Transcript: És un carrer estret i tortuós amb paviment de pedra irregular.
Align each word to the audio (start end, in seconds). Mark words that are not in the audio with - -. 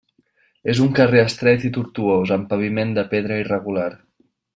És 0.71 0.79
un 0.85 0.89
carrer 0.99 1.19
estret 1.25 1.65
i 1.69 1.71
tortuós 1.75 2.31
amb 2.39 2.47
paviment 2.55 2.95
de 2.99 3.05
pedra 3.13 3.39
irregular. 3.43 3.91